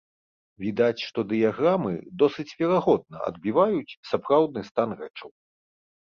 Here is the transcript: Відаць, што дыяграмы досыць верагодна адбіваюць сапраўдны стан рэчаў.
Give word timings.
Відаць, 0.61 1.01
што 1.07 1.19
дыяграмы 1.33 1.91
досыць 2.23 2.45
верагодна 2.61 3.17
адбіваюць 3.29 3.97
сапраўдны 4.13 4.61
стан 4.71 4.89
рэчаў. 5.03 5.29